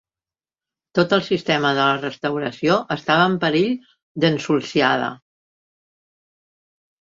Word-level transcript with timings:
Tot 0.99 1.11
el 1.17 1.21
sistema 1.25 1.73
de 1.79 1.79
la 1.89 1.99
Restauració 1.99 2.77
estava 2.95 3.27
en 3.33 3.37
perill 3.45 3.77
d'ensulsiada. 4.25 5.11